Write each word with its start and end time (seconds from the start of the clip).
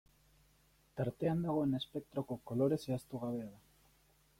Tartean 1.01 1.45
dagoen 1.47 1.77
espektroko 1.83 2.41
kolore 2.53 2.85
zehaztu 2.87 3.23
gabea 3.27 3.51
da. 3.57 3.97